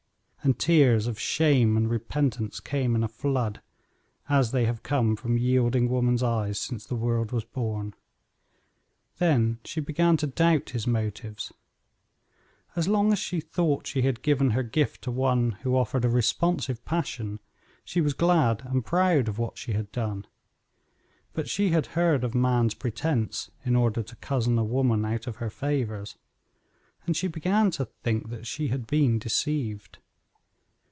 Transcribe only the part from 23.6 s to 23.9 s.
in